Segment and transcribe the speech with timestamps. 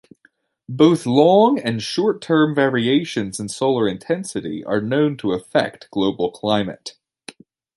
[0.67, 6.95] Both long- and short-term variations in solar intensity are known to affect global climate.